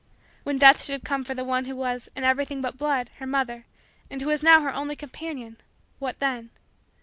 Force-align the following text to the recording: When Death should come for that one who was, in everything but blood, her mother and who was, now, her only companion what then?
When 0.41 0.57
Death 0.57 0.83
should 0.83 1.03
come 1.03 1.23
for 1.23 1.35
that 1.35 1.45
one 1.45 1.65
who 1.65 1.75
was, 1.75 2.09
in 2.15 2.23
everything 2.23 2.59
but 2.59 2.75
blood, 2.75 3.11
her 3.17 3.27
mother 3.27 3.67
and 4.09 4.19
who 4.19 4.29
was, 4.29 4.41
now, 4.41 4.61
her 4.61 4.73
only 4.73 4.95
companion 4.95 5.57
what 5.99 6.17
then? 6.17 6.49